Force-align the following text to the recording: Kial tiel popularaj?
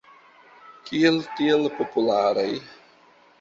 Kial 0.87 1.19
tiel 1.41 1.67
popularaj? 1.83 2.49